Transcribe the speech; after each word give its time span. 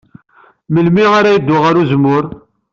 Melmi 0.69 1.05
ara 1.17 1.33
yeddu 1.35 1.55
ɣer 1.63 1.75
uzemmur? 1.81 2.25